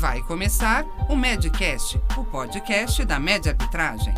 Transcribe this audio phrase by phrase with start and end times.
[0.00, 4.14] Vai começar o Medcast, o podcast da Med Arbitragem.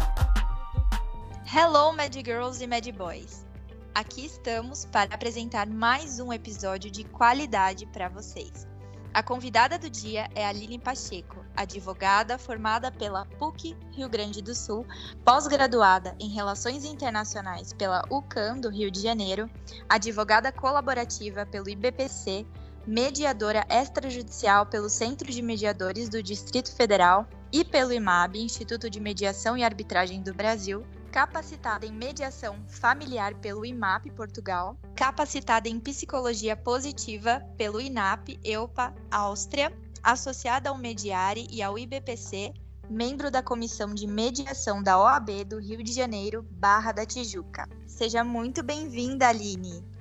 [1.53, 3.45] Hello, Mad Girls e Mad Boys.
[3.93, 8.65] Aqui estamos para apresentar mais um episódio de qualidade para vocês.
[9.13, 14.87] A convidada do dia é Aline Pacheco, advogada formada pela PUC Rio Grande do Sul,
[15.25, 19.51] pós-graduada em Relações Internacionais pela UCAM do Rio de Janeiro,
[19.89, 22.47] advogada colaborativa pelo IBPC,
[22.87, 29.57] mediadora extrajudicial pelo Centro de Mediadores do Distrito Federal e pelo IMAB, Instituto de Mediação
[29.57, 37.41] e Arbitragem do Brasil, capacitada em mediação familiar pelo IMAP Portugal, capacitada em psicologia positiva
[37.57, 42.53] pelo INAP EUPA Áustria, associada ao Mediare e ao IBPC,
[42.89, 47.69] membro da Comissão de Mediação da OAB do Rio de Janeiro, Barra da Tijuca.
[47.87, 49.92] Seja muito bem-vinda, Aline.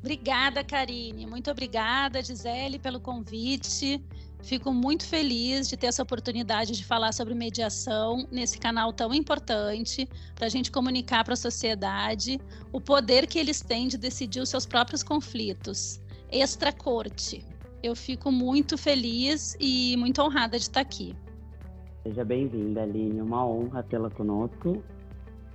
[0.00, 1.26] Obrigada, Karine.
[1.26, 4.02] Muito obrigada, Gisele, pelo convite.
[4.42, 10.08] Fico muito feliz de ter essa oportunidade de falar sobre mediação nesse canal tão importante
[10.36, 12.40] para a gente comunicar para a sociedade
[12.72, 16.00] o poder que eles têm de decidir os seus próprios conflitos.
[16.30, 17.44] Extra corte.
[17.82, 21.16] Eu fico muito feliz e muito honrada de estar aqui.
[22.04, 23.20] Seja bem-vinda, Aline.
[23.20, 24.82] Uma honra tê-la conosco.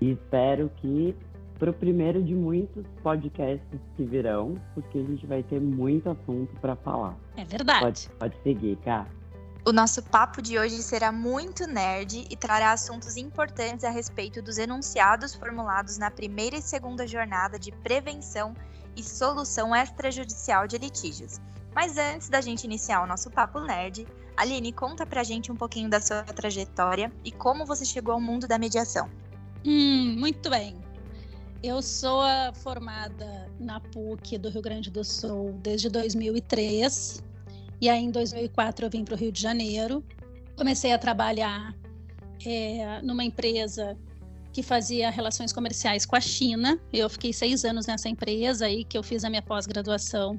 [0.01, 1.15] E espero que
[1.59, 6.53] para o primeiro de muitos podcasts que virão, porque a gente vai ter muito assunto
[6.59, 7.17] para falar.
[7.37, 7.79] É verdade.
[7.79, 9.07] Pode, pode seguir, cá.
[9.65, 14.57] O nosso papo de hoje será muito nerd e trará assuntos importantes a respeito dos
[14.57, 18.53] enunciados formulados na primeira e segunda jornada de prevenção
[18.93, 21.39] e solução extrajudicial de litígios.
[21.73, 25.89] Mas antes da gente iniciar o nosso papo nerd, Aline, conta pra gente um pouquinho
[25.89, 29.09] da sua trajetória e como você chegou ao mundo da mediação.
[29.65, 30.82] Hum, muito bem.
[31.63, 32.21] Eu sou
[32.55, 37.23] formada na PUC do Rio Grande do Sul desde 2003.
[37.79, 40.03] E aí, em 2004, eu vim para o Rio de Janeiro.
[40.57, 41.73] Comecei a trabalhar
[42.45, 43.97] é, numa empresa
[44.51, 46.77] que fazia relações comerciais com a China.
[46.91, 50.37] Eu fiquei seis anos nessa empresa aí que eu fiz a minha pós-graduação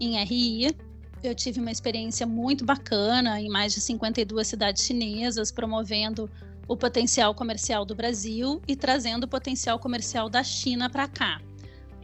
[0.00, 0.76] em RI.
[1.22, 6.28] Eu tive uma experiência muito bacana em mais de 52 cidades chinesas, promovendo
[6.68, 11.40] o potencial comercial do Brasil e trazendo o potencial comercial da China para cá.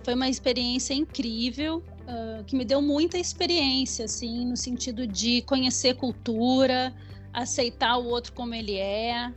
[0.03, 5.95] Foi uma experiência incrível, uh, que me deu muita experiência, assim, no sentido de conhecer
[5.95, 6.95] cultura,
[7.33, 9.33] aceitar o outro como ele é,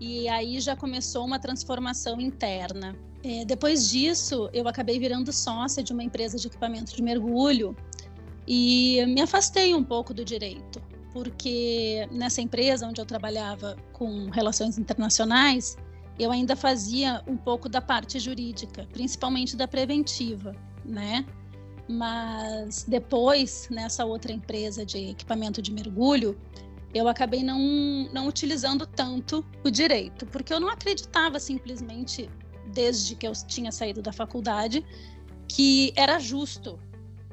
[0.00, 2.96] e aí já começou uma transformação interna.
[3.22, 7.76] É, depois disso, eu acabei virando sócia de uma empresa de equipamento de mergulho
[8.46, 14.78] e me afastei um pouco do direito porque nessa empresa onde eu trabalhava com relações
[14.78, 15.76] internacionais,
[16.18, 21.24] eu ainda fazia um pouco da parte jurídica, principalmente da preventiva, né?
[21.88, 26.38] Mas depois, nessa outra empresa de equipamento de mergulho,
[26.94, 27.58] eu acabei não,
[28.12, 32.28] não utilizando tanto o direito, porque eu não acreditava simplesmente,
[32.72, 34.84] desde que eu tinha saído da faculdade,
[35.48, 36.78] que era justo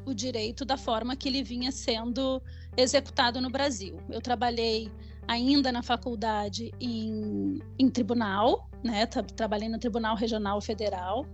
[0.05, 2.41] o direito da forma que ele vinha sendo
[2.81, 3.97] executado no Brasil.
[4.09, 4.91] Eu trabalhei
[5.27, 9.05] ainda na faculdade em, em tribunal, né?
[9.05, 11.25] Trabalhei no Tribunal Regional Federal.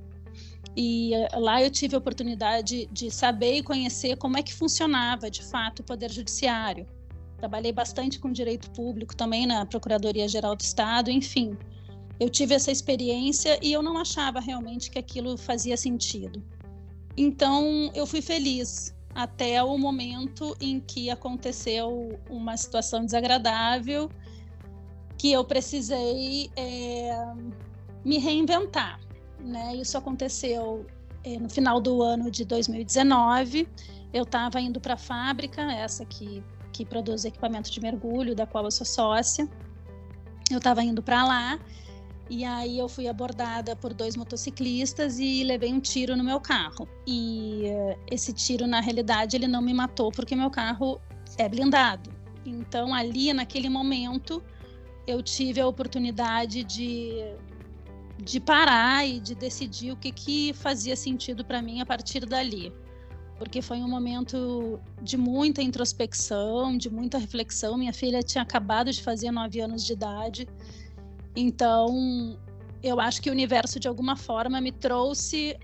[0.76, 5.30] E eh, lá eu tive a oportunidade de saber e conhecer como é que funcionava
[5.30, 6.86] de fato o Poder Judiciário.
[7.38, 11.58] Trabalhei bastante com direito público também na Procuradoria Geral do Estado, enfim.
[12.20, 16.42] Eu tive essa experiência e eu não achava realmente que aquilo fazia sentido.
[17.18, 24.12] Então eu fui feliz até o momento em que aconteceu uma situação desagradável
[25.18, 27.34] que eu precisei é,
[28.04, 29.00] me reinventar.
[29.40, 29.78] Né?
[29.78, 30.86] Isso aconteceu
[31.24, 33.68] é, no final do ano de 2019.
[34.14, 36.44] Eu estava indo para a fábrica, essa que,
[36.74, 39.48] que produz equipamento de mergulho, da qual eu sou sócia.
[40.52, 41.60] Eu estava indo para lá
[42.30, 46.88] e aí eu fui abordada por dois motociclistas e levei um tiro no meu carro.
[47.06, 51.00] E uh, esse tiro, na realidade, ele não me matou porque meu carro
[51.38, 52.10] é blindado.
[52.44, 54.44] Então, ali, naquele momento,
[55.06, 57.12] eu tive a oportunidade de,
[58.18, 62.74] de parar e de decidir o que, que fazia sentido para mim a partir dali.
[63.38, 67.78] Porque foi um momento de muita introspecção, de muita reflexão.
[67.78, 70.48] Minha filha tinha acabado de fazer nove anos de idade
[71.36, 72.38] então,
[72.82, 75.58] eu acho que o universo, de alguma forma, me trouxe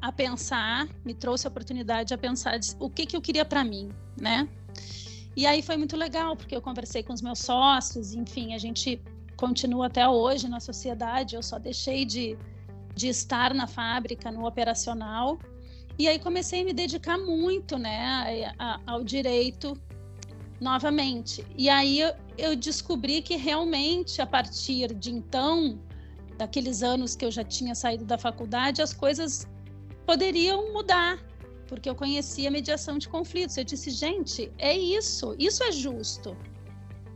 [0.00, 3.90] a pensar, me trouxe a oportunidade a pensar o que, que eu queria para mim,
[4.20, 4.48] né?
[5.36, 9.00] E aí foi muito legal, porque eu conversei com os meus sócios, enfim, a gente
[9.36, 12.38] continua até hoje na sociedade, eu só deixei de,
[12.94, 15.38] de estar na fábrica, no operacional,
[15.98, 18.54] e aí comecei a me dedicar muito, né,
[18.86, 19.78] ao direito
[20.60, 21.44] novamente.
[21.56, 22.00] E aí
[22.38, 25.78] eu, descobri que realmente, a partir de então,
[26.36, 29.46] daqueles anos que eu já tinha saído da faculdade, as coisas
[30.06, 31.18] poderiam mudar,
[31.66, 33.56] porque eu conhecia mediação de conflitos.
[33.56, 36.36] Eu disse, gente, é isso, isso é justo.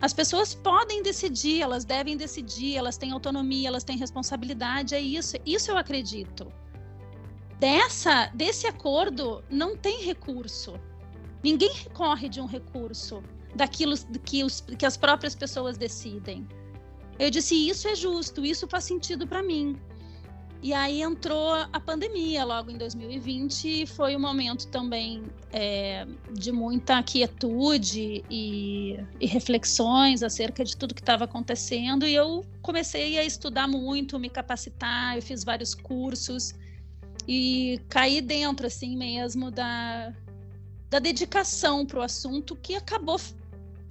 [0.00, 5.36] As pessoas podem decidir, elas devem decidir, elas têm autonomia, elas têm responsabilidade, é isso,
[5.44, 6.50] isso eu acredito.
[7.58, 10.72] Dessa, desse acordo não tem recurso.
[11.42, 13.22] Ninguém recorre de um recurso
[13.54, 16.46] daquilo que, os, que as próprias pessoas decidem.
[17.18, 19.78] Eu disse: isso é justo, isso faz sentido para mim.
[20.62, 27.02] E aí entrou a pandemia logo em 2020, foi um momento também é, de muita
[27.02, 32.06] quietude e, e, reflexões acerca de tudo que estava acontecendo.
[32.06, 36.52] E eu comecei a estudar muito, me capacitar, eu fiz vários cursos
[37.26, 40.12] e caí dentro assim mesmo da,
[40.90, 43.18] da dedicação para o assunto que acabou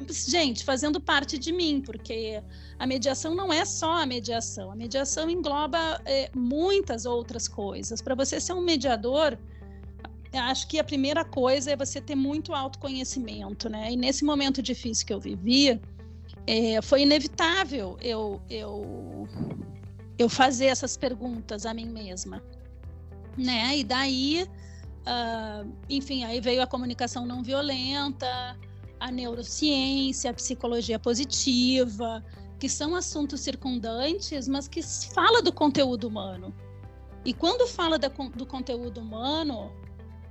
[0.07, 2.42] gente, fazendo parte de mim, porque
[2.78, 8.01] a mediação não é só a mediação, a mediação engloba é, muitas outras coisas.
[8.01, 9.38] Para você ser um mediador,
[10.34, 13.92] acho que a primeira coisa é você ter muito autoconhecimento, né?
[13.92, 15.80] E nesse momento difícil que eu vivi,
[16.48, 19.28] é, foi inevitável eu, eu,
[20.18, 22.42] eu fazer essas perguntas a mim mesma,
[23.38, 23.78] né?
[23.78, 24.48] E daí,
[25.06, 28.57] uh, enfim, aí veio a comunicação não violenta,
[29.00, 32.24] a neurociência, a psicologia positiva,
[32.60, 36.54] que são assuntos circundantes, mas que fala do conteúdo humano.
[37.24, 39.72] E quando fala da, do conteúdo humano,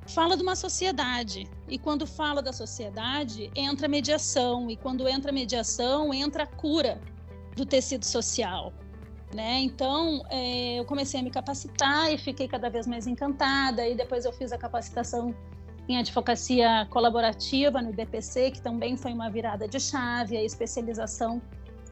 [0.06, 1.48] fala de uma sociedade.
[1.68, 4.70] E quando fala da sociedade, entra mediação.
[4.70, 7.00] E quando entra mediação, entra a cura
[7.56, 8.72] do tecido social.
[9.34, 9.60] Né?
[9.60, 13.86] Então, é, eu comecei a me capacitar e fiquei cada vez mais encantada.
[13.86, 15.34] E depois eu fiz a capacitação
[15.88, 21.40] em advocacia colaborativa no IBPC, que também foi uma virada de chave, a especialização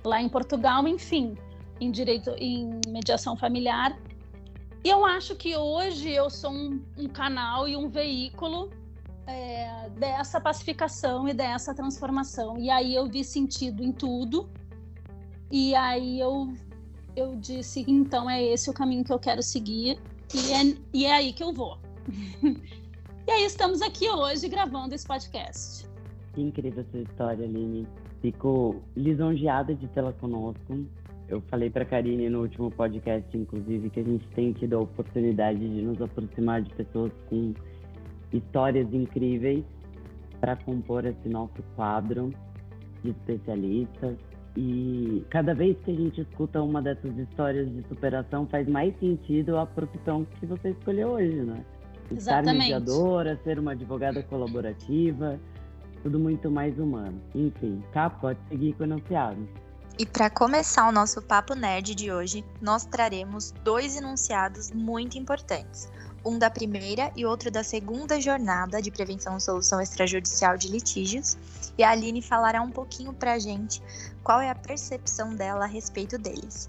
[0.04, 1.36] lá em Portugal, enfim,
[1.80, 3.98] em direito em mediação familiar.
[4.84, 8.70] E eu acho que hoje eu sou um, um canal e um veículo
[9.26, 12.56] é, dessa pacificação e dessa transformação.
[12.58, 14.48] E aí eu vi sentido em tudo.
[15.50, 16.52] E aí eu,
[17.16, 19.98] eu disse, então é esse o caminho que eu quero seguir.
[20.34, 21.78] E é, e é aí que eu vou.
[23.28, 25.84] E aí estamos aqui hoje gravando esse podcast.
[26.32, 27.84] Que incrível essa história, Aline.
[28.22, 30.86] Fico lisonjeada de tê-la conosco.
[31.28, 35.58] Eu falei para Karine no último podcast, inclusive, que a gente tem tido a oportunidade
[35.58, 37.52] de nos aproximar de pessoas com
[38.32, 39.64] histórias incríveis
[40.40, 42.32] para compor esse nosso quadro
[43.02, 44.16] de especialistas.
[44.56, 49.58] E cada vez que a gente escuta uma dessas histórias de superação, faz mais sentido
[49.58, 51.62] a profissão que você escolheu hoje, né?
[52.10, 55.38] estar mediadora, ser uma advogada colaborativa,
[56.02, 57.20] tudo muito mais humano.
[57.34, 59.48] Enfim, cá pode seguir com o enunciado.
[59.98, 65.90] E para começar o nosso papo nerd de hoje, nós traremos dois enunciados muito importantes.
[66.24, 71.65] Um da primeira e outro da segunda jornada de prevenção e solução extrajudicial de litígios.
[71.78, 73.82] E a Aline falará um pouquinho para a gente
[74.22, 76.68] qual é a percepção dela a respeito deles.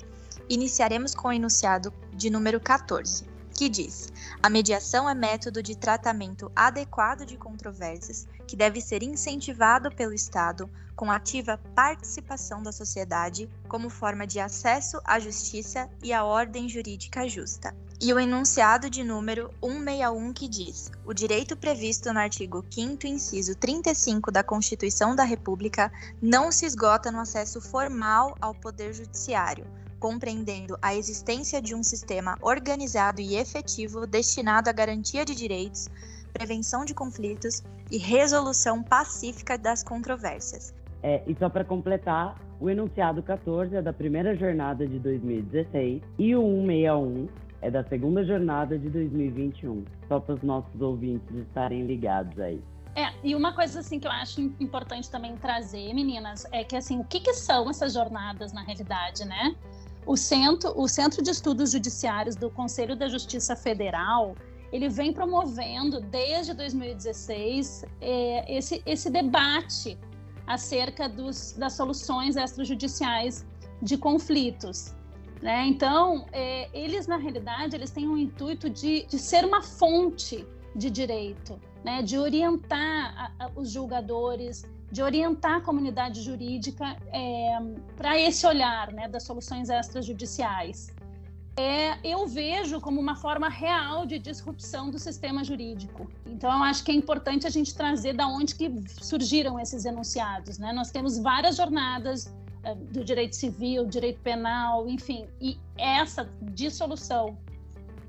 [0.50, 6.52] Iniciaremos com o enunciado de número 14 que diz: a mediação é método de tratamento
[6.56, 13.90] adequado de controvérsias que deve ser incentivado pelo Estado com ativa participação da sociedade como
[13.90, 17.76] forma de acesso à justiça e à ordem jurídica justa.
[18.00, 23.56] E o enunciado de número 161 que diz: o direito previsto no artigo 5 inciso
[23.56, 29.66] 35 da Constituição da República não se esgota no acesso formal ao poder judiciário
[30.00, 35.90] compreendendo a existência de um sistema organizado e efetivo destinado à garantia de direitos,
[36.32, 40.74] prevenção de conflitos e resolução pacífica das controvérsias.
[41.02, 46.36] É, e só para completar, o enunciado 14 é da primeira jornada de 2016 e
[46.36, 47.28] o 161
[47.62, 49.84] é da segunda jornada de 2021.
[50.08, 52.62] Só para os nossos ouvintes estarem ligados aí.
[52.96, 57.00] É, e uma coisa assim que eu acho importante também trazer, meninas, é que assim,
[57.00, 59.56] o que, que são essas jornadas na realidade, né?
[60.06, 64.36] O Centro, o Centro de Estudos Judiciários do Conselho da Justiça Federal,
[64.72, 69.98] ele vem promovendo desde 2016 é, esse, esse debate
[70.48, 73.46] acerca dos, das soluções extrajudiciais
[73.82, 74.96] de conflitos.
[75.42, 75.68] Né?
[75.68, 80.90] Então, é, eles, na realidade, eles têm um intuito de, de ser uma fonte de
[80.90, 82.02] direito, né?
[82.02, 87.60] de orientar a, a, os julgadores, de orientar a comunidade jurídica é,
[87.96, 90.88] para esse olhar né, das soluções extrajudiciais.
[91.58, 96.08] é, eu vejo como uma forma real de disrupção do sistema jurídico.
[96.26, 100.60] Então, eu acho que é importante a gente trazer da onde que surgiram esses enunciados.
[100.60, 100.72] Né?
[100.72, 102.32] Nós temos várias jornadas
[102.92, 107.38] do direito civil, direito penal, enfim, e essa dissolução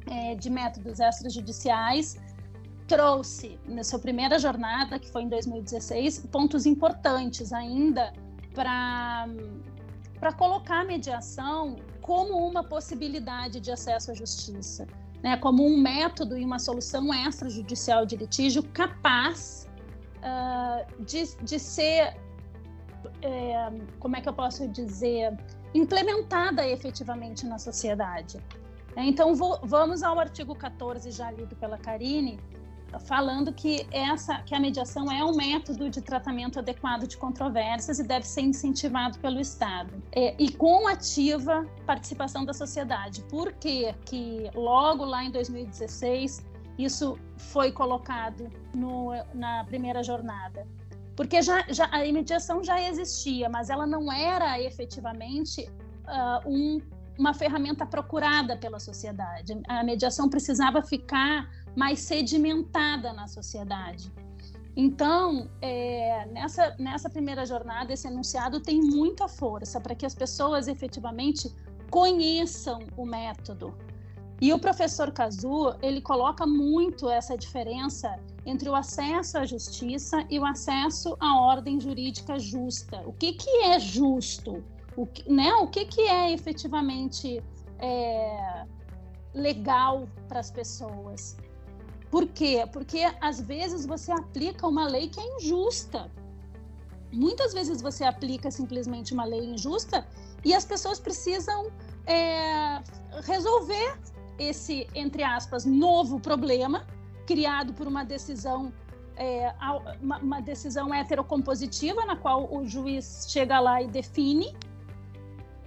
[0.07, 2.17] é, de métodos extrajudiciais
[2.87, 8.13] trouxe, na sua primeira jornada, que foi em 2016, pontos importantes ainda
[8.55, 9.29] para
[10.37, 14.87] colocar a mediação como uma possibilidade de acesso à justiça,
[15.23, 19.69] né, como um método e uma solução extrajudicial de litígio capaz
[20.19, 22.17] uh, de, de ser,
[23.23, 25.37] é, como é que eu posso dizer,
[25.75, 28.39] implementada efetivamente na sociedade.
[28.97, 32.39] Então, vou, vamos ao artigo 14, já lido pela Karine,
[33.01, 38.03] falando que essa que a mediação é um método de tratamento adequado de controvérsias e
[38.03, 43.23] deve ser incentivado pelo Estado é, e com ativa participação da sociedade.
[43.25, 46.47] Por que que logo lá em 2016
[46.79, 50.67] isso foi colocado no, na primeira jornada?
[51.19, 55.69] Porque já, já, a mediação já existia, mas ela não era efetivamente
[56.07, 56.81] uh, um,
[57.19, 59.61] uma ferramenta procurada pela sociedade.
[59.67, 64.13] A mediação precisava ficar mais sedimentada na sociedade.
[64.77, 70.69] Então, é, nessa, nessa primeira jornada, esse enunciado tem muita força para que as pessoas
[70.69, 71.53] efetivamente
[71.91, 73.75] conheçam o método.
[74.41, 78.09] E o professor Kazu, ele coloca muito essa diferença
[78.49, 83.03] entre o acesso à justiça e o acesso à ordem jurídica justa.
[83.07, 84.65] O que, que é justo?
[84.97, 85.53] O que, né?
[85.57, 87.43] o que, que é efetivamente
[87.79, 88.65] é,
[89.35, 91.37] legal para as pessoas?
[92.11, 92.67] Por quê?
[92.73, 96.11] Porque às vezes você aplica uma lei que é injusta.
[97.13, 100.07] Muitas vezes você aplica simplesmente uma lei injusta
[100.43, 101.71] e as pessoas precisam
[102.07, 102.83] é,
[103.25, 103.99] resolver
[104.39, 106.87] esse, entre aspas, novo problema
[107.29, 108.73] criado por uma decisão
[109.15, 109.53] é,
[110.01, 114.57] uma, uma, decisão heterocompositiva na qual o juiz chega lá e define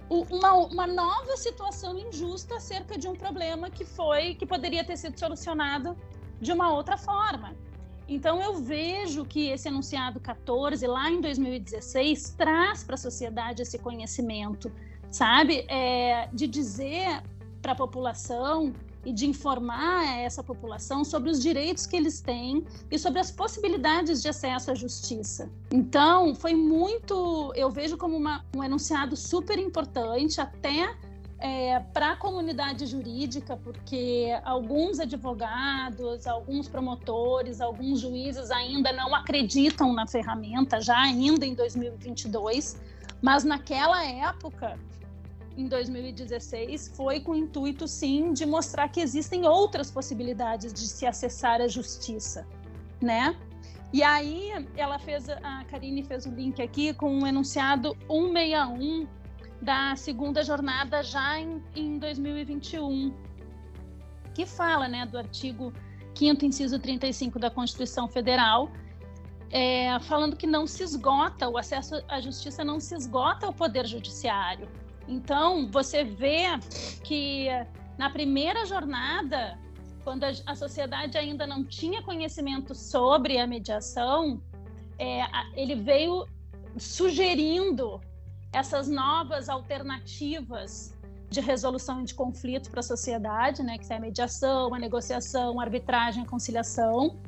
[0.08, 5.16] uma, uma, nova situação injusta acerca de um problema que foi que poderia ter sido
[5.18, 5.96] solucionado
[6.40, 7.54] de uma outra forma.
[8.08, 13.78] Então, eu vejo que esse enunciado 14, lá em 2016, traz para a sociedade esse
[13.78, 14.72] conhecimento,
[15.10, 15.64] sabe?
[15.68, 17.22] É, de dizer
[17.60, 18.72] para a população
[19.04, 24.22] e de informar essa população sobre os direitos que eles têm e sobre as possibilidades
[24.22, 25.50] de acesso à justiça.
[25.70, 30.94] Então, foi muito, eu vejo como uma, um enunciado super importante, até
[31.42, 39.92] é, para a comunidade jurídica, porque alguns advogados, alguns promotores, alguns juízes ainda não acreditam
[39.92, 42.80] na ferramenta, já ainda em 2022,
[43.20, 44.78] mas naquela época,
[45.56, 51.06] em 2016, foi com o intuito, sim, de mostrar que existem outras possibilidades de se
[51.06, 52.46] acessar a justiça,
[53.00, 53.36] né?
[53.92, 59.06] E aí, ela fez, a Karine fez o link aqui com o enunciado 161
[59.60, 63.14] da segunda jornada já em, em 2021,
[64.34, 65.72] que fala né, do artigo
[66.14, 68.70] 5 inciso 35 da Constituição Federal,
[69.50, 73.86] é, falando que não se esgota, o acesso à justiça não se esgota ao Poder
[73.86, 74.66] Judiciário.
[75.08, 76.46] Então, você vê
[77.02, 77.48] que
[77.98, 79.58] na primeira jornada,
[80.04, 84.42] quando a, sociedade ainda não tinha conhecimento sobre a mediação,
[84.98, 85.22] é,
[85.54, 86.26] ele veio
[86.76, 88.00] sugerindo
[88.52, 90.94] essas novas alternativas
[91.30, 95.62] de resolução de conflitos para a sociedade, né, que é a mediação, a negociação, a
[95.64, 97.18] arbitragem, a conciliação.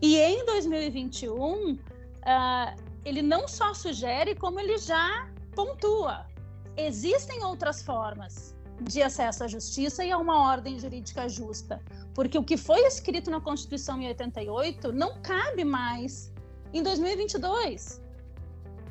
[0.00, 1.78] E em 2021, uh,
[2.24, 6.26] ah, ele não só sugere, como ele já pontua.
[6.76, 11.80] Existem outras formas de acesso à justiça e a uma ordem jurídica justa,
[12.12, 16.32] porque o que foi escrito na Constituição em 88 não cabe mais
[16.72, 18.02] em 2022.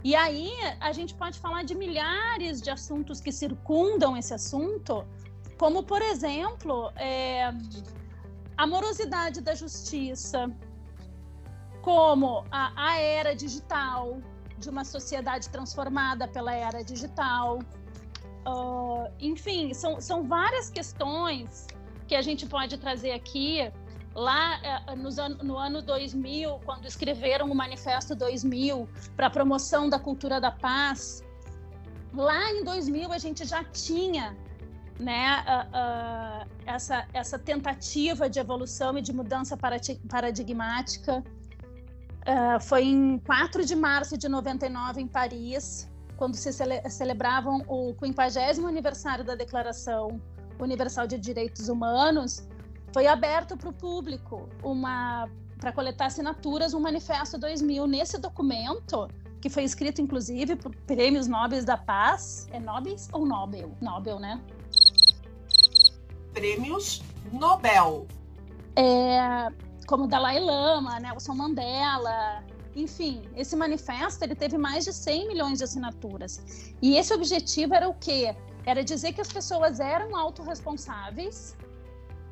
[0.03, 5.05] E aí a gente pode falar de milhares de assuntos que circundam esse assunto,
[5.57, 7.53] como, por exemplo, é,
[8.57, 10.51] a morosidade da justiça,
[11.81, 14.19] como a, a era digital,
[14.63, 17.59] de uma sociedade transformada pela era digital.
[18.47, 21.67] Uh, enfim, são, são várias questões
[22.07, 23.71] que a gente pode trazer aqui
[24.15, 30.39] lá é, no ano 2000, quando escreveram o Manifesto 2000 para a promoção da cultura
[30.39, 31.23] da paz,
[32.13, 34.37] lá em 2000 a gente já tinha
[34.99, 41.23] né, uh, uh, essa, essa tentativa de evolução e de mudança paradigmática.
[42.23, 47.93] Uh, foi em 4 de março de 99, em Paris, quando se cele celebravam o
[48.01, 50.21] 50 aniversário da Declaração
[50.57, 52.47] Universal de Direitos Humanos,
[52.93, 55.27] foi aberto para o público uma
[55.59, 59.07] para coletar assinaturas um manifesto 2000 nesse documento
[59.43, 62.47] que foi escrito inclusive por prêmios nobres da paz.
[62.51, 63.71] É nobres ou Nobel?
[63.81, 64.41] Nobel né?
[66.33, 67.01] Prêmios
[67.31, 68.07] Nobel.
[68.75, 69.49] É,
[69.85, 72.43] como Dalai Lama Nelson Mandela
[72.75, 76.73] enfim, esse manifesto ele teve mais de 100 milhões de assinaturas.
[76.81, 78.35] E esse objetivo era o quê?
[78.65, 81.55] Era dizer que as pessoas eram autorresponsáveis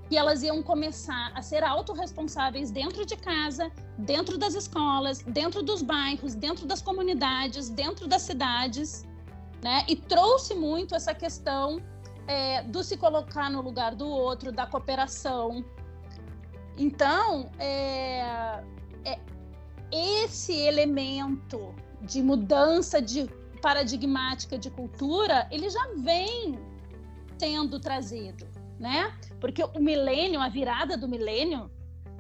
[0.10, 5.82] e elas iam começar a ser autorresponsáveis dentro de casa, dentro das escolas, dentro dos
[5.82, 9.06] bairros, dentro das comunidades, dentro das cidades,
[9.64, 9.86] né?
[9.88, 11.82] E trouxe muito essa questão
[12.28, 15.64] é, do se colocar no lugar do outro, da cooperação.
[16.78, 18.64] Então, é,
[19.06, 19.20] é,
[19.92, 23.30] esse elemento de mudança de
[23.62, 26.60] paradigmática de cultura, ele já vem
[27.38, 28.48] sendo trazido,
[28.80, 29.16] né?
[29.40, 31.70] Porque o milênio, a virada do milênio,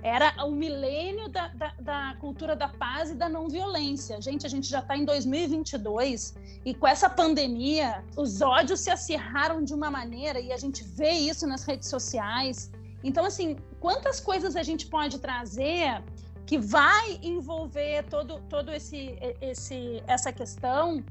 [0.03, 4.20] era o milênio da, da, da, cultura da paz e da não violência.
[4.20, 6.34] Gente, a gente já está em 2022
[6.65, 11.12] e com essa pandemia, os ódios se acirraram de uma maneira e a gente vê
[11.12, 12.72] isso nas redes sociais.
[13.03, 16.03] Então, assim, quantas coisas a gente pode trazer
[16.46, 21.03] que vai envolver todo, todo esse, esse, essa questão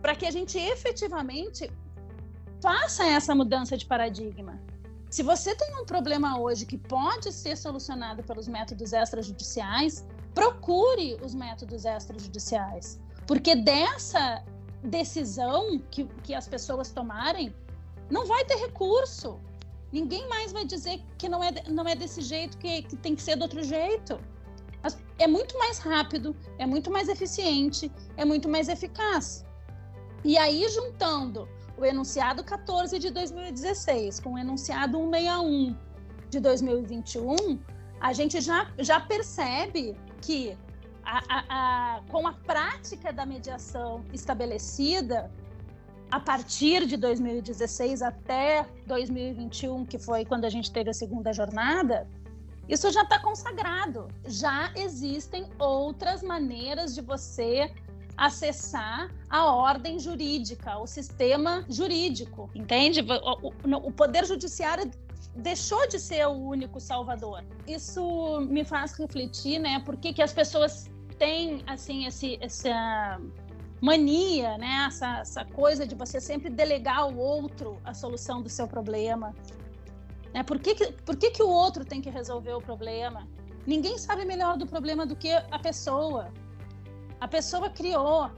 [0.00, 1.70] para que a gente efetivamente
[2.60, 4.60] faça essa mudança de paradigma.
[5.10, 11.34] Se você tem um problema hoje que pode ser solucionado pelos métodos extrajudiciais, procure os
[11.34, 12.98] métodos extrajudiciais.
[13.26, 14.42] Porque dessa
[14.82, 17.54] decisão que, que as pessoas tomarem,
[18.10, 19.38] não vai ter recurso.
[19.92, 23.22] Ninguém mais vai dizer que não é, não é desse jeito, que, que tem que
[23.22, 24.18] ser do outro jeito
[25.22, 29.44] é muito mais rápido, é muito mais eficiente, é muito mais eficaz.
[30.24, 35.76] E aí, juntando o enunciado 14 de 2016 com o enunciado 161
[36.28, 37.60] de 2021,
[38.00, 40.56] a gente já, já percebe que
[41.04, 45.30] a, a, a, com a prática da mediação estabelecida
[46.12, 52.06] a partir de 2016 até 2021, que foi quando a gente teve a segunda jornada,
[52.68, 54.08] isso já está consagrado.
[54.26, 57.72] Já existem outras maneiras de você
[58.14, 63.00] acessar a ordem jurídica, o sistema jurídico, entende?
[63.00, 64.90] O, poder judiciário
[65.34, 67.42] deixou de ser o único salvador.
[67.66, 69.80] Isso me faz refletir, né?
[69.80, 73.18] Por que, que as pessoas têm assim esse, essa
[73.82, 74.86] mania, né?
[74.86, 79.34] Essa, essa coisa de você sempre delegar ao outro a solução do seu problema.
[80.32, 80.44] Né?
[80.44, 83.26] Por, que, que, por que, que o outro tem que resolver o problema?
[83.66, 86.30] Ninguém sabe melhor do problema do que a pessoa.
[87.20, 88.30] A pessoa criou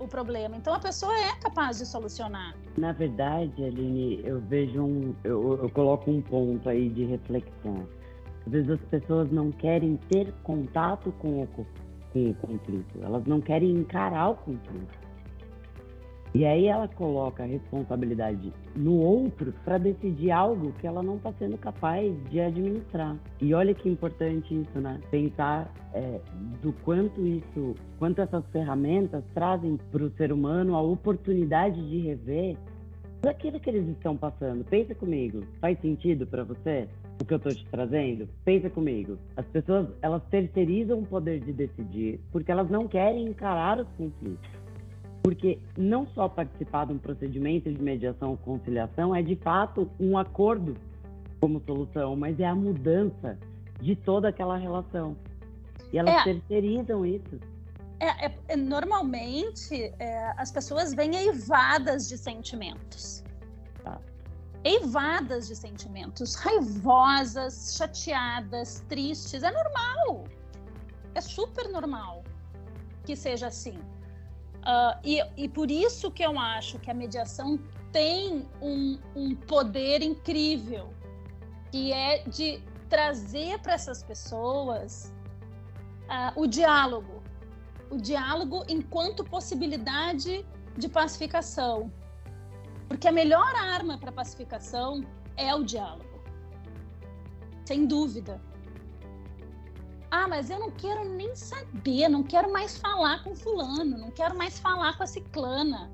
[0.00, 2.56] o problema, então a pessoa é capaz de solucionar.
[2.76, 5.14] Na verdade, Aline, eu vejo um.
[5.24, 7.86] Eu, eu coloco um ponto aí de reflexão.
[8.46, 11.48] Às vezes as pessoas não querem ter contato com o,
[12.12, 15.08] com o conflito, elas não querem encarar o conflito.
[16.34, 21.32] E aí ela coloca a responsabilidade no outro para decidir algo que ela não está
[21.32, 23.16] sendo capaz de administrar.
[23.40, 25.00] E olha que importante isso, né?
[25.10, 26.20] Pensar é,
[26.60, 32.56] do quanto isso, quanto essas ferramentas trazem para o ser humano a oportunidade de rever
[33.26, 34.64] aquilo que eles estão passando.
[34.64, 36.86] Pensa comigo, faz sentido para você?
[37.20, 38.28] O que eu estou te trazendo?
[38.44, 39.18] Pensa comigo.
[39.36, 44.50] As pessoas, elas terceirizam o poder de decidir porque elas não querem encarar os conflitos.
[45.22, 50.16] Porque não só participar de um procedimento de mediação ou conciliação é de fato um
[50.16, 50.74] acordo
[51.40, 53.38] como solução, mas é a mudança
[53.80, 55.16] de toda aquela relação.
[55.92, 57.38] E elas é, terceirizam isso.
[58.00, 63.24] É, é, é normalmente é, as pessoas vêm eivadas de sentimentos.
[64.72, 69.42] Eivadas de sentimentos, raivosas, chateadas, tristes.
[69.42, 70.24] É normal.
[71.14, 72.22] É super normal
[73.06, 73.78] que seja assim.
[74.58, 77.58] Uh, e, e por isso que eu acho que a mediação
[77.90, 80.92] tem um, um poder incrível,
[81.70, 85.14] que é de trazer para essas pessoas
[86.04, 87.22] uh, o diálogo.
[87.90, 90.44] O diálogo enquanto possibilidade
[90.76, 91.90] de pacificação.
[92.88, 95.04] Porque a melhor arma para pacificação
[95.36, 96.08] é o diálogo.
[97.64, 98.40] Sem dúvida.
[100.10, 104.36] Ah, mas eu não quero nem saber, não quero mais falar com fulano, não quero
[104.36, 105.90] mais falar com a ciclana.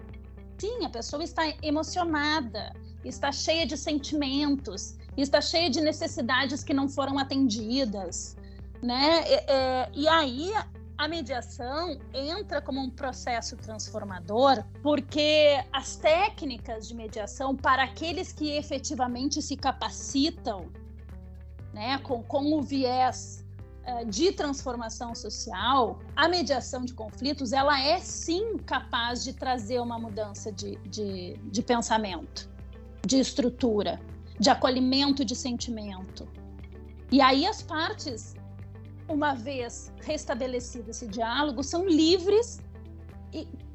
[0.57, 2.73] Sim, a pessoa está emocionada,
[3.05, 8.37] está cheia de sentimentos, está cheia de necessidades que não foram atendidas,
[8.81, 9.25] né?
[9.27, 10.53] É, é, e aí
[10.97, 18.53] a mediação entra como um processo transformador, porque as técnicas de mediação, para aqueles que
[18.53, 20.69] efetivamente se capacitam,
[21.73, 23.45] né, com, com o viés
[23.87, 29.99] uh, de transformação social, a mediação de conflitos, ela é sim capaz de trazer uma
[29.99, 32.49] mudança de, de, de pensamento,
[33.05, 34.01] de estrutura,
[34.39, 36.29] de acolhimento de sentimento.
[37.11, 38.37] E aí as partes
[39.09, 42.61] uma vez restabelecido esse diálogo, são livres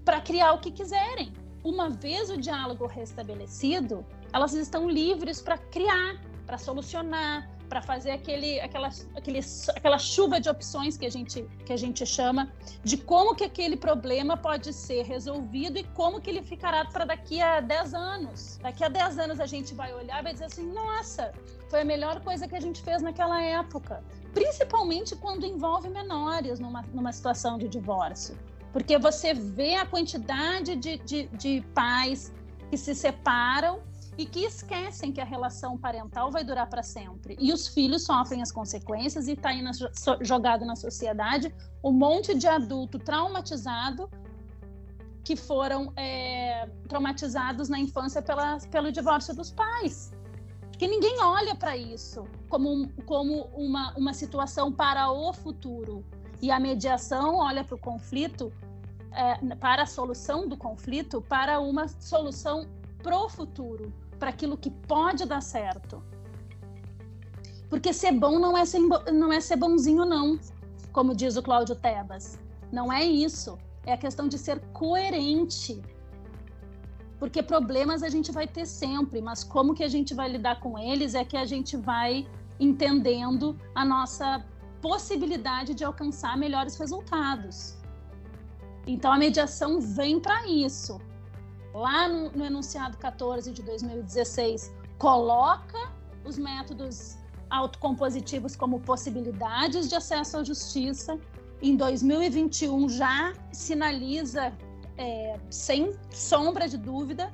[0.03, 1.33] para criar o que quiserem.
[1.63, 8.59] Uma vez o diálogo restabelecido, elas estão livres para criar, para solucionar, para fazer aquele,
[8.59, 9.39] aquela, aquele,
[9.75, 12.51] aquela chuva de opções que a, gente, que a gente chama
[12.83, 17.39] de como que aquele problema pode ser resolvido e como que ele ficará para daqui
[17.39, 18.57] a 10 anos.
[18.61, 21.31] Daqui a 10 anos a gente vai olhar e vai dizer assim, nossa,
[21.69, 24.03] foi a melhor coisa que a gente fez naquela época.
[24.33, 28.37] Principalmente quando envolve menores numa, numa situação de divórcio.
[28.71, 32.31] Porque você vê a quantidade de, de, de pais
[32.69, 33.81] que se separam
[34.17, 37.37] e que esquecem que a relação parental vai durar para sempre.
[37.39, 39.71] E os filhos sofrem as consequências e está aí na,
[40.21, 44.09] jogado na sociedade um monte de adulto traumatizado
[45.23, 50.11] que foram é, traumatizados na infância pela, pelo divórcio dos pais.
[50.79, 56.05] Porque ninguém olha para isso como, como uma, uma situação para o futuro.
[56.41, 58.49] E a mediação olha para o conflito,
[59.11, 62.65] é, para a solução do conflito, para uma solução
[63.03, 66.01] pro futuro para aquilo que pode dar certo.
[67.69, 70.39] Porque ser bom não é ser, não é ser bonzinho, não,
[70.93, 72.39] como diz o Cláudio Tebas.
[72.71, 73.59] Não é isso.
[73.85, 75.81] É a questão de ser coerente.
[77.19, 80.79] Porque problemas a gente vai ter sempre, mas como que a gente vai lidar com
[80.79, 82.25] eles é que a gente vai
[82.59, 84.43] entendendo a nossa
[84.81, 87.77] possibilidade de alcançar melhores resultados.
[88.87, 90.99] Então a mediação vem para isso
[91.73, 95.91] lá no, no enunciado 14 de 2016, coloca
[96.25, 97.17] os métodos
[97.49, 101.19] autocompositivos como possibilidades de acesso à justiça.
[101.61, 104.53] Em 2021 já sinaliza,
[104.99, 107.31] é, sem sombra de dúvida,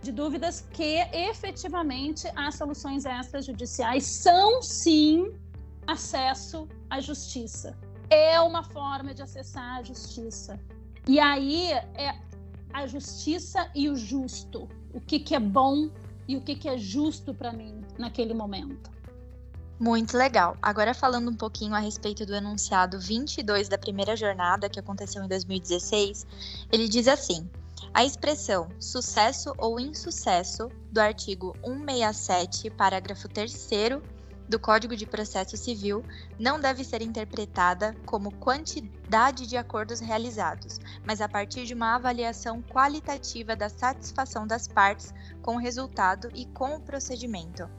[0.00, 5.34] de dúvidas que efetivamente as soluções extrajudiciais são sim
[5.86, 7.76] acesso à justiça.
[8.08, 10.58] É uma forma de acessar a justiça.
[11.06, 12.18] E aí é,
[12.72, 14.68] a justiça e o justo.
[14.94, 15.90] O que, que é bom
[16.28, 18.90] e o que, que é justo para mim naquele momento.
[19.80, 20.58] Muito legal.
[20.60, 25.26] Agora falando um pouquinho a respeito do enunciado 22 da primeira jornada que aconteceu em
[25.26, 26.26] 2016,
[26.70, 27.48] ele diz assim:
[27.94, 33.70] a expressão sucesso ou insucesso do artigo 167, parágrafo 3
[34.50, 36.04] do Código de Processo Civil
[36.36, 42.60] não deve ser interpretada como quantidade de acordos realizados, mas a partir de uma avaliação
[42.60, 47.70] qualitativa da satisfação das partes com o resultado e com o procedimento,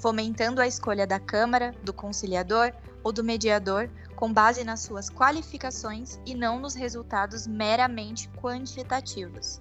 [0.00, 2.72] fomentando a escolha da Câmara, do conciliador
[3.04, 9.60] ou do mediador com base nas suas qualificações e não nos resultados meramente quantitativos.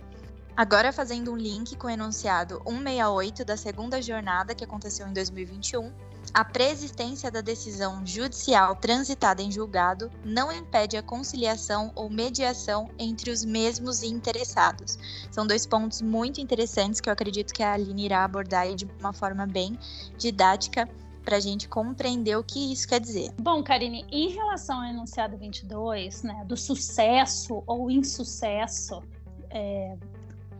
[0.56, 5.94] Agora fazendo um link com o enunciado 168 da segunda jornada que aconteceu em 2021,
[6.34, 13.32] a preexistência da decisão judicial transitada em julgado não impede a conciliação ou mediação entre
[13.32, 14.98] os mesmos interessados.
[15.32, 19.14] São dois pontos muito interessantes que eu acredito que a Aline irá abordar de uma
[19.14, 19.78] forma bem
[20.18, 20.88] didática
[21.24, 23.32] para a gente compreender o que isso quer dizer.
[23.40, 29.04] Bom, Karine, em relação ao enunciado 22, né, do sucesso ou insucesso
[29.50, 29.96] é,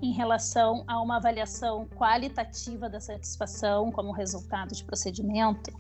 [0.02, 5.72] em relação a uma avaliação qualitativa da satisfação como resultado de procedimento,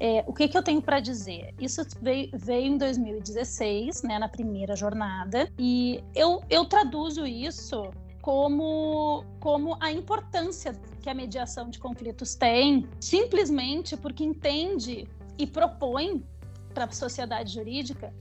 [0.00, 1.52] é, o que, que eu tenho para dizer?
[1.58, 7.90] Isso veio, veio, em 2016, né, na primeira jornada, e eu, eu traduzo isso
[8.22, 16.24] como, como a importância que a mediação de conflitos tem, simplesmente porque entende e propõe
[16.72, 18.12] para a sociedade jurídica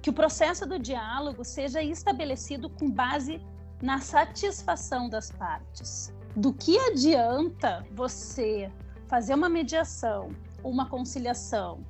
[0.00, 3.40] que o processo do diálogo seja estabelecido com base
[3.82, 6.12] na satisfação das partes.
[6.34, 8.70] Do que adianta você
[9.06, 10.30] fazer uma mediação,
[10.62, 11.80] uma conciliação,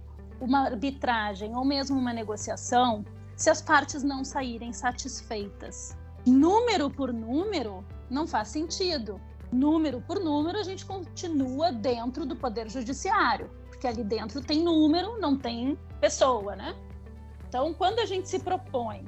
[0.40, 3.05] uma arbitragem ou mesmo uma negociação
[3.37, 5.96] se as partes não saírem satisfeitas?
[6.27, 9.20] Número por número não faz sentido.
[9.53, 15.20] Número por número, a gente continua dentro do Poder Judiciário, porque ali dentro tem número,
[15.20, 16.75] não tem pessoa, né?
[17.49, 19.05] Então, quando a gente se propõe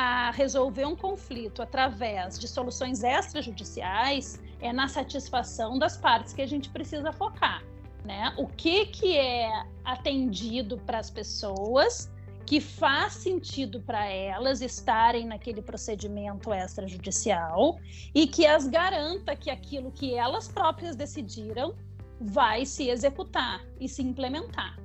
[0.00, 6.46] a resolver um conflito através de soluções extrajudiciais é na satisfação das partes que a
[6.46, 7.62] gente precisa focar,
[8.02, 8.32] né?
[8.38, 9.50] O que que é
[9.84, 12.10] atendido para as pessoas
[12.46, 17.78] que faz sentido para elas estarem naquele procedimento extrajudicial
[18.14, 21.74] e que as garanta que aquilo que elas próprias decidiram
[22.18, 24.78] vai se executar e se implementar.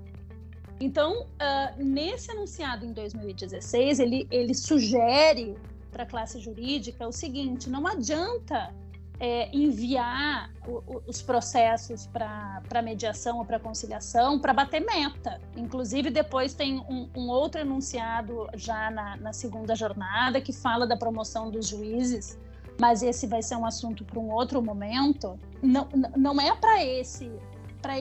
[0.79, 5.55] Então, uh, nesse enunciado em 2016, ele, ele sugere
[5.91, 8.73] para a classe jurídica o seguinte: não adianta
[9.19, 15.39] é, enviar o, o, os processos para mediação ou para conciliação para bater meta.
[15.55, 20.97] Inclusive, depois tem um, um outro enunciado já na, na, segunda jornada que fala da
[20.97, 22.38] promoção dos juízes,
[22.79, 25.39] mas esse vai ser um assunto para um outro momento.
[25.61, 27.31] Não, não é para esse,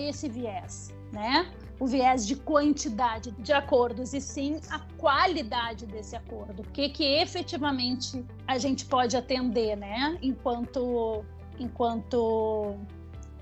[0.00, 1.48] esse viés, né?
[1.78, 6.62] O viés de quantidade de acordos, e sim a qualidade desse acordo.
[6.62, 10.16] O que, que efetivamente a gente pode atender, né?
[10.22, 11.24] Enquanto,
[11.58, 12.76] enquanto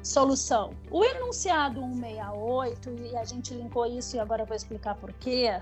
[0.03, 0.71] solução.
[0.91, 5.61] O enunciado 168, e a gente linkou isso e agora eu vou explicar por quê.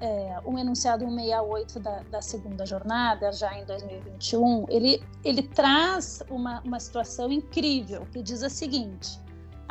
[0.00, 6.60] É, o enunciado 168 da, da segunda jornada, já em 2021, ele, ele traz uma,
[6.62, 9.20] uma situação incrível, que diz a seguinte: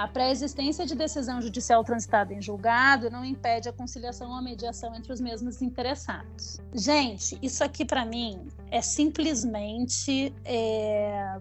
[0.01, 4.95] a pré-existência de decisão judicial transitada em julgado não impede a conciliação ou a mediação
[4.95, 6.59] entre os mesmos interessados.
[6.73, 11.39] Gente, isso aqui para mim é simplesmente é,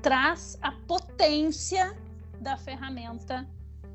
[0.00, 1.94] traz a potência
[2.40, 3.46] da ferramenta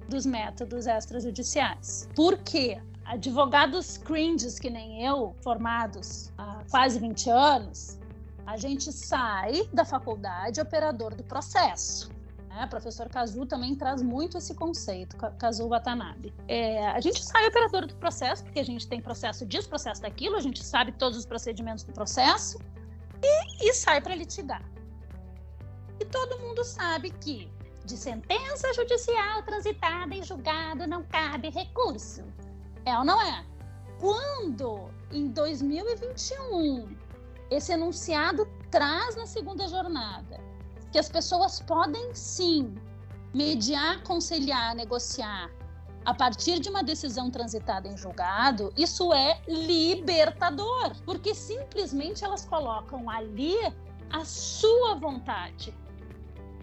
[0.07, 2.07] dos métodos extrajudiciais.
[2.15, 2.79] Por quê?
[3.03, 7.97] Advogados cringes que nem eu, formados há quase 20 anos,
[8.45, 12.20] a gente sai da faculdade operador do processo.
[12.51, 12.65] Né?
[12.65, 16.33] O professor Kazu também traz muito esse conceito, Kazu Watanabe.
[16.47, 20.35] É, a gente sai operador do processo, porque a gente tem processo disso, processo daquilo,
[20.35, 22.59] a gente sabe todos os procedimentos do processo
[23.23, 24.63] e, e sai para litigar.
[25.99, 27.49] E todo mundo sabe que
[27.85, 32.23] de sentença judicial transitada em julgado não cabe recurso.
[32.85, 33.45] É ou não é?
[33.99, 36.97] Quando em 2021
[37.49, 40.50] esse enunciado traz na segunda jornada
[40.91, 42.75] que as pessoas podem sim
[43.33, 45.49] mediar, conciliar, negociar
[46.03, 53.09] a partir de uma decisão transitada em julgado, isso é libertador, porque simplesmente elas colocam
[53.09, 53.55] ali
[54.09, 55.73] a sua vontade,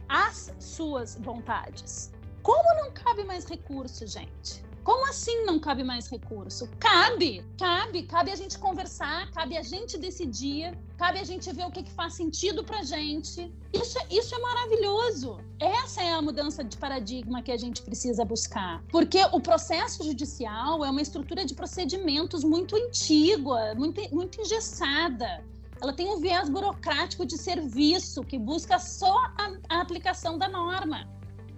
[0.09, 2.13] as suas vontades.
[2.43, 4.65] Como não cabe mais recurso, gente?
[4.89, 6.67] Como assim não cabe mais recurso?
[6.81, 11.71] Cabe, cabe, cabe a gente conversar, cabe a gente decidir, cabe a gente ver o
[11.71, 13.53] que, que faz sentido pra gente.
[13.71, 15.41] Isso, isso é maravilhoso.
[15.61, 18.83] Essa é a mudança de paradigma que a gente precisa buscar.
[18.91, 25.45] Porque o processo judicial é uma estrutura de procedimentos muito antiga, muito, muito engessada
[25.81, 31.07] ela tem um viés burocrático de serviço que busca só a, a aplicação da norma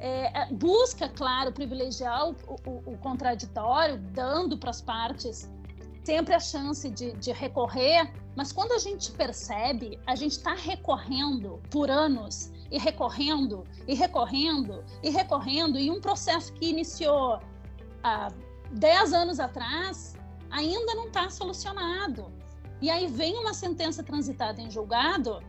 [0.00, 2.36] é, é, busca, claro, privilegiar o,
[2.66, 5.50] o, o contraditório, dando para as partes
[6.04, 11.60] sempre a chance de, de, recorrer, mas quando a gente percebe, a gente está recorrendo
[11.70, 17.38] por anos e recorrendo e recorrendo e recorrendo, e um processo que iniciou
[18.02, 18.32] há
[18.72, 20.16] 10 anos atrás
[20.50, 22.32] ainda não está solucionado.
[22.80, 25.40] E aí vem uma sentença transitada em julgado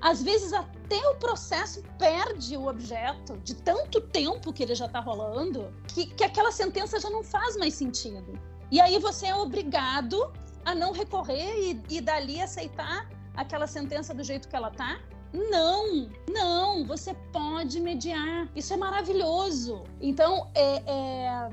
[0.00, 0.52] às vezes
[0.90, 6.06] até o processo perde o objeto de tanto tempo que ele já está rolando, que,
[6.06, 8.36] que aquela sentença já não faz mais sentido.
[8.72, 10.32] E aí você é obrigado
[10.64, 15.00] a não recorrer e, e dali aceitar aquela sentença do jeito que ela tá?
[15.32, 18.48] Não, não, você pode mediar.
[18.56, 19.84] Isso é maravilhoso.
[20.00, 21.48] Então, é, é,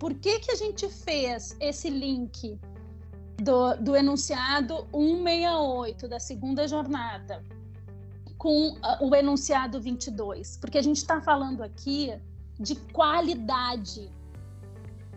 [0.00, 2.58] por que, que a gente fez esse link
[3.38, 7.40] do, do enunciado 168 da segunda jornada
[8.40, 12.10] com ah, o enunciado 22, porque a gente está falando aqui
[12.58, 14.10] de qualidade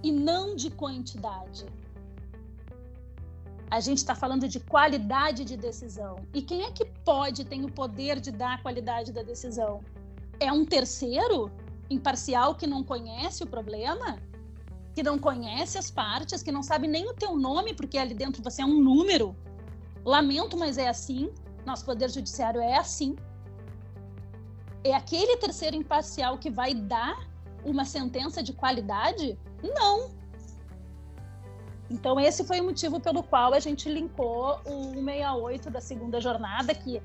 [0.03, 1.65] e não de quantidade.
[3.71, 6.17] A gente está falando de qualidade de decisão.
[6.33, 9.79] E quem é que pode, tem o poder de dar a qualidade da decisão?
[10.37, 11.49] É um terceiro
[11.89, 14.19] imparcial que não conhece o problema?
[14.93, 18.43] Que não conhece as partes, que não sabe nem o teu nome, porque ali dentro
[18.43, 19.33] você é um número?
[20.03, 21.31] Lamento, mas é assim.
[21.65, 23.15] Nosso poder judiciário é assim.
[24.83, 27.27] É aquele terceiro imparcial que vai dar
[27.63, 29.37] uma sentença de qualidade?
[29.61, 30.11] Não.
[31.89, 36.73] Então, esse foi o motivo pelo qual a gente linkou o 168 da segunda jornada,
[36.73, 37.01] que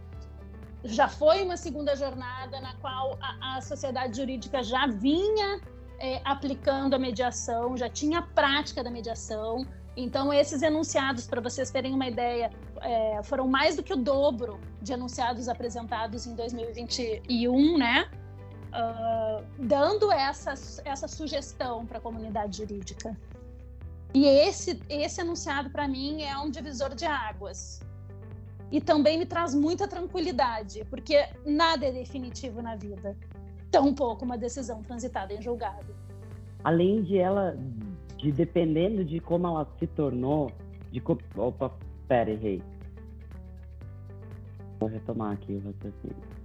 [0.85, 5.61] já foi uma segunda jornada na qual a, a sociedade jurídica já vinha
[5.99, 9.66] é, aplicando a mediação, já tinha prática da mediação,
[10.00, 14.61] então, esses enunciados, para vocês terem uma ideia, é, foram mais do que o dobro
[14.80, 18.08] de enunciados apresentados em 2021, né?
[18.68, 23.16] Uh, dando essa, essa sugestão para a comunidade jurídica.
[24.14, 27.80] E esse, esse enunciado, para mim, é um divisor de águas.
[28.70, 33.16] E também me traz muita tranquilidade, porque nada é definitivo na vida,
[33.68, 35.92] tampouco uma decisão transitada em julgado.
[36.62, 37.56] Além de ela,
[38.18, 40.50] de dependendo de como ela se tornou,
[40.90, 41.02] de
[41.37, 41.72] opa,
[42.07, 42.61] pera, errei.
[44.81, 46.38] Vou retomar aqui o raciocínio.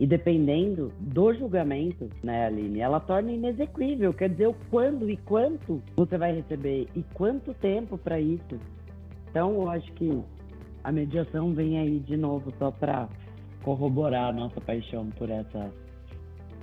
[0.00, 4.14] E dependendo do julgamento, né, Aline, ela torna inexequível.
[4.14, 8.60] Quer dizer, o quando e quanto você vai receber e quanto tempo para isso.
[9.28, 10.22] Então, eu acho que
[10.84, 13.08] a mediação vem aí de novo só para
[13.64, 15.70] corroborar a nossa paixão por essa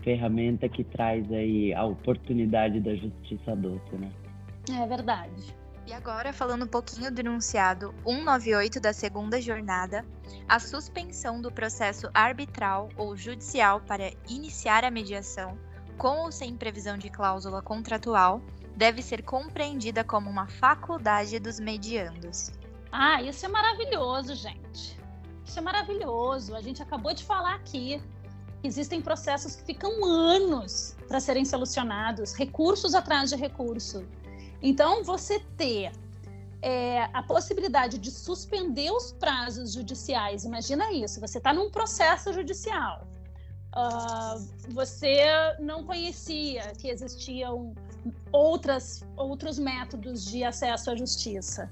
[0.05, 4.09] ferramenta que traz aí a oportunidade da justiça doce, né?
[4.71, 5.55] É verdade.
[5.87, 10.05] E agora, falando um pouquinho do enunciado 198 da segunda jornada,
[10.47, 15.57] a suspensão do processo arbitral ou judicial para iniciar a mediação,
[15.97, 18.41] com ou sem previsão de cláusula contratual,
[18.75, 22.51] deve ser compreendida como uma faculdade dos mediandos.
[22.91, 24.99] Ah, isso é maravilhoso, gente.
[25.45, 26.55] Isso é maravilhoso.
[26.55, 28.01] A gente acabou de falar aqui.
[28.65, 34.03] Existem processos que ficam anos para serem solucionados, recursos atrás de recurso.
[34.61, 35.91] Então, você ter
[36.61, 43.07] é, a possibilidade de suspender os prazos judiciais, imagina isso, você está num processo judicial,
[43.75, 45.23] uh, você
[45.59, 47.75] não conhecia que existiam
[48.31, 51.69] outras, outros métodos de acesso à justiça.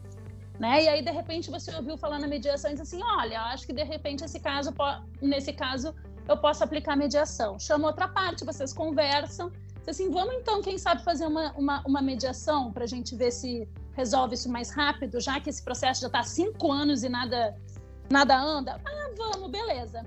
[0.60, 0.84] Né?
[0.84, 3.74] E aí, de repente, você ouviu falar na mediação e disse assim: olha, acho que
[3.74, 4.72] de repente esse caso,
[5.20, 5.96] nesse caso,
[6.28, 7.60] eu posso aplicar mediação.
[7.60, 9.52] Chama outra parte, vocês conversam,
[9.88, 13.68] assim, vamos então, quem sabe, fazer uma, uma, uma mediação para a gente ver se
[13.94, 17.56] resolve isso mais rápido, já que esse processo já está há cinco anos e nada,
[18.10, 18.82] nada anda?
[18.86, 20.06] Ah, vamos, beleza.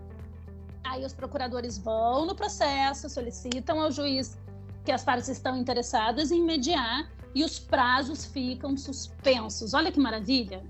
[0.85, 4.39] Aí os procuradores vão no processo, solicitam ao juiz
[4.85, 9.75] que as partes estão interessadas em mediar e os prazos ficam suspensos.
[9.75, 10.63] Olha que maravilha!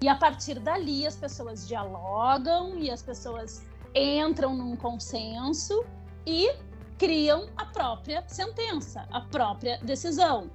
[0.00, 5.84] E a partir dali as pessoas dialogam e as pessoas entram num consenso
[6.26, 6.52] e
[6.98, 10.50] criam a própria sentença, a própria decisão.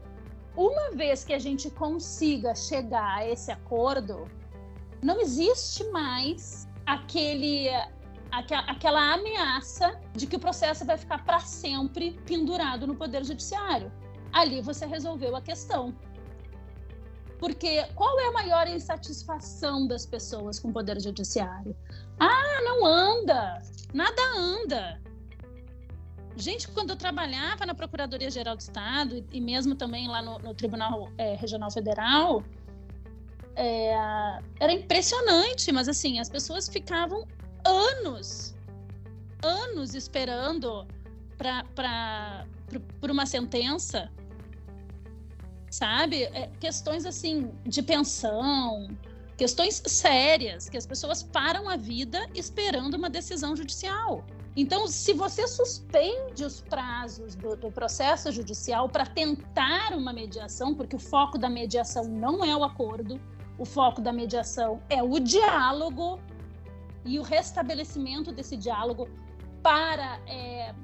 [0.56, 4.28] Uma vez que a gente consiga chegar a esse acordo,
[5.02, 7.70] não existe mais aquele
[8.68, 13.92] aquela ameaça de que o processo vai ficar para sempre pendurado no poder judiciário.
[14.32, 15.94] Ali você resolveu a questão.
[17.44, 21.76] Porque qual é a maior insatisfação das pessoas com o poder judiciário?
[22.18, 23.62] Ah, não anda,
[23.94, 25.02] nada anda.
[26.38, 31.12] Gente, quando eu trabalhava na Procuradoria-Geral do Estado e mesmo também lá no, no Tribunal
[31.18, 32.42] é, Regional Federal,
[33.58, 33.94] é,
[34.62, 37.28] era impressionante, mas assim, as pessoas ficavam
[37.66, 38.56] anos,
[39.44, 40.88] anos esperando
[41.38, 42.46] para
[43.12, 44.10] uma sentença,
[45.74, 46.24] sabe?
[46.26, 48.88] É, questões assim de pensão,
[49.36, 54.24] questões sérias, que as pessoas param a vida esperando uma decisão judicial.
[54.56, 60.96] Então, se você suspende os prazos do, do processo judicial para tentar uma mediação, porque
[60.96, 63.20] o foco da mediação não é o acordo,
[63.58, 66.20] o foco da mediação é o diálogo
[67.04, 69.10] e o restabelecimento desse diálogo
[69.64, 70.76] para, é,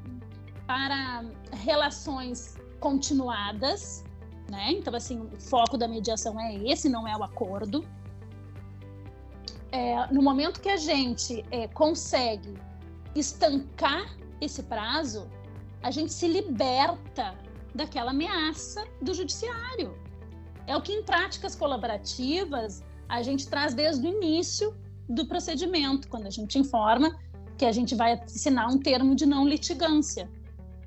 [0.65, 4.04] para relações continuadas,
[4.49, 4.71] né?
[4.71, 7.85] Então, assim, o foco da mediação é esse, não é o acordo.
[9.71, 12.53] É, no momento que a gente é, consegue
[13.15, 15.27] estancar esse prazo,
[15.81, 17.35] a gente se liberta
[17.73, 19.97] daquela ameaça do judiciário.
[20.65, 24.75] É o que em práticas colaborativas a gente traz desde o início
[25.07, 27.17] do procedimento, quando a gente informa
[27.57, 30.29] que a gente vai assinar um termo de não litigância,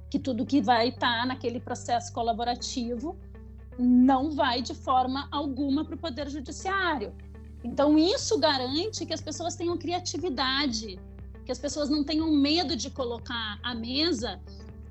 [0.08, 3.16] que tudo que vai estar tá naquele processo colaborativo
[3.78, 7.12] não vai de forma alguma para o Poder Judiciário.
[7.64, 10.98] Então, isso garante que as pessoas tenham criatividade
[11.44, 14.40] que as pessoas não tenham medo de colocar à mesa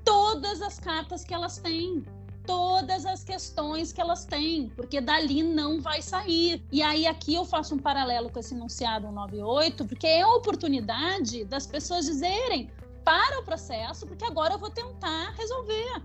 [0.04, 2.04] todas as cartas que elas têm,
[2.46, 6.62] todas as questões que elas têm, porque dali não vai sair.
[6.70, 11.44] E aí aqui eu faço um paralelo com esse enunciado 98, porque é a oportunidade
[11.44, 12.70] das pessoas dizerem
[13.04, 16.02] para o processo, porque agora eu vou tentar resolver.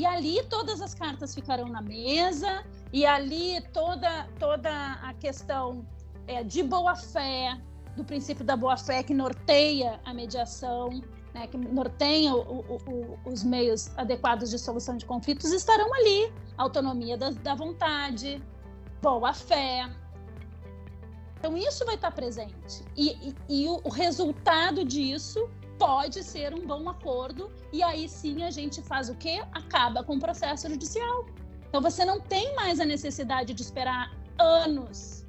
[0.00, 4.70] E ali todas as cartas ficarão na mesa, e ali toda toda
[5.02, 5.86] a questão
[6.26, 7.60] é, de boa fé,
[7.94, 10.88] do princípio da boa-fé que norteia a mediação,
[11.34, 16.32] né, que norteia o, o, o, os meios adequados de solução de conflitos, estarão ali.
[16.56, 18.42] Autonomia da, da vontade,
[19.02, 19.86] boa-fé.
[21.38, 22.82] Então, isso vai estar presente.
[22.96, 25.46] E, e, e o, resultado disso
[25.80, 29.42] pode ser um bom acordo, e aí sim a gente faz o quê?
[29.50, 31.24] Acaba com o processo judicial.
[31.66, 35.24] Então você não tem mais a necessidade de esperar anos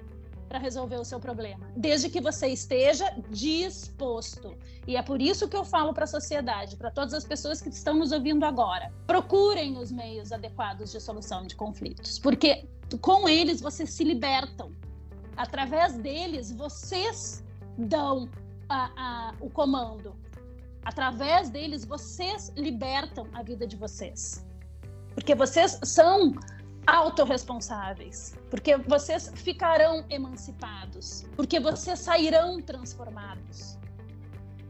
[0.50, 4.54] para resolver o seu problema, desde que você esteja disposto.
[4.86, 7.70] E é por isso que eu falo para a sociedade, para todas as pessoas que
[7.70, 12.66] estão nos ouvindo agora, procurem os meios adequados de solução de conflitos, porque
[13.00, 14.74] com eles vocês se libertam.
[15.38, 17.42] Através deles vocês
[17.78, 18.30] dão
[18.68, 20.14] a, a, o comando.
[20.84, 24.46] Através deles vocês libertam a vida de vocês.
[25.14, 26.34] Porque vocês são
[26.88, 33.78] autorresponsáveis, porque vocês ficarão emancipados, porque vocês sairão transformados.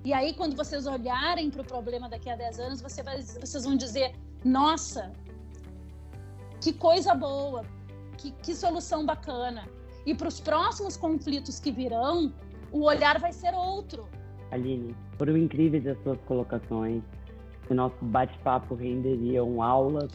[0.03, 3.63] E aí, quando vocês olharem para o problema daqui a 10 anos, você vai, vocês
[3.63, 5.11] vão dizer: nossa,
[6.59, 7.63] que coisa boa,
[8.17, 9.67] que, que solução bacana.
[10.05, 12.33] E para os próximos conflitos que virão,
[12.71, 14.09] o olhar vai ser outro.
[14.51, 17.01] Aline, foram incríveis as suas colocações.
[17.69, 20.11] O nosso bate-papo renderiam aulas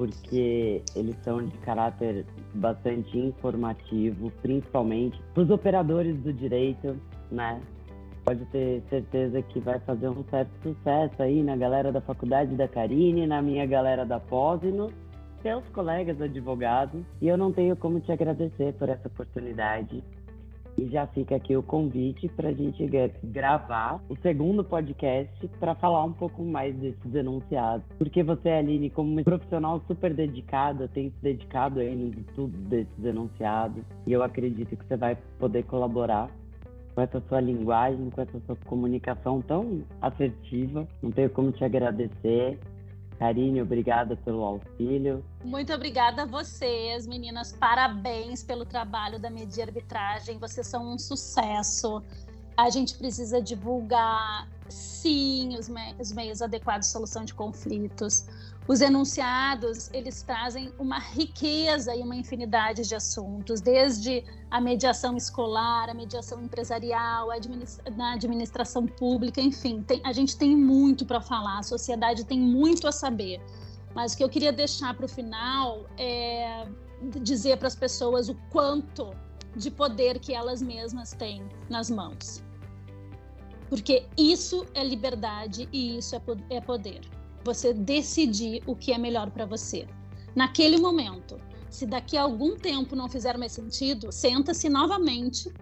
[0.00, 2.24] porque eles são de caráter
[2.54, 6.96] bastante informativo, principalmente para os operadores do direito,
[7.30, 7.60] né?
[8.24, 12.66] Pode ter certeza que vai fazer um certo sucesso aí na galera da faculdade da
[12.66, 14.90] Karine, na minha galera da pós e nos
[15.42, 17.02] seus colegas advogados.
[17.20, 20.02] E eu não tenho como te agradecer por essa oportunidade.
[20.80, 22.88] E já fica aqui o convite para a gente
[23.22, 27.84] gravar o segundo podcast para falar um pouco mais desses enunciados.
[27.98, 33.04] Porque você, Aline, como uma profissional super dedicada, tem se dedicado aí nos estudos desses
[33.04, 33.84] enunciados.
[34.06, 36.30] E eu acredito que você vai poder colaborar
[36.94, 40.88] com essa sua linguagem, com essa sua comunicação tão assertiva.
[41.02, 42.58] Não tenho como te agradecer.
[43.20, 45.22] Karine, obrigada pelo auxílio.
[45.44, 47.52] Muito obrigada a vocês, meninas.
[47.52, 50.38] Parabéns pelo trabalho da Media Arbitragem.
[50.38, 52.02] Vocês são um sucesso.
[52.56, 58.24] A gente precisa divulgar, sim, os, me os meios adequados de solução de conflitos.
[58.68, 65.88] Os enunciados, eles trazem uma riqueza e uma infinidade de assuntos, desde a mediação escolar,
[65.88, 71.20] a mediação empresarial, a administra na administração pública, enfim, tem, a gente tem muito para
[71.20, 73.40] falar, a sociedade tem muito a saber.
[73.94, 76.68] Mas o que eu queria deixar para o final é
[77.22, 79.10] dizer para as pessoas o quanto
[79.56, 82.40] de poder que elas mesmas têm nas mãos.
[83.68, 87.00] Porque isso é liberdade e isso é, é poder
[87.44, 89.86] você decidir o que é melhor para você.
[90.34, 95.52] Naquele momento, se daqui a algum tempo não fizer mais sentido, senta-se novamente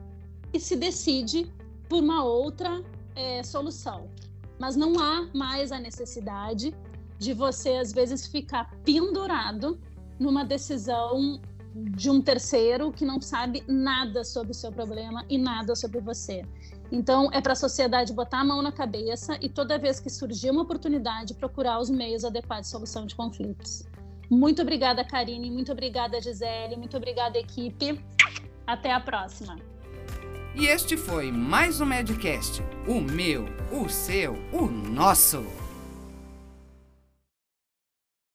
[0.53, 1.51] e se decide
[1.89, 2.83] por uma outra
[3.15, 4.09] é, solução.
[4.59, 6.75] Mas não há mais a necessidade
[7.19, 9.79] de você, às vezes, ficar pendurado
[10.19, 11.41] numa decisão
[11.75, 16.43] de um terceiro que não sabe nada sobre o seu problema e nada sobre você.
[16.91, 20.51] Então, é para a sociedade botar a mão na cabeça e toda vez que surgir
[20.51, 23.85] uma oportunidade, procurar os meios adequados de solução de conflitos.
[24.31, 25.51] Muito obrigada, Karine.
[25.51, 26.77] Muito obrigada, Gisele.
[26.77, 28.01] Muito obrigada, equipe.
[28.67, 29.57] Até a próxima.
[30.55, 32.63] E este foi mais um Medcast.
[32.87, 35.58] O meu, o seu, o nosso.